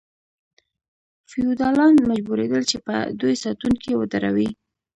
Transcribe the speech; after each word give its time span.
فیوډالان 1.29 1.93
مجبوریدل 2.11 2.63
چې 2.71 2.77
په 2.85 2.95
دوی 3.19 3.35
ساتونکي 3.43 3.91
ودروي. 3.95 4.49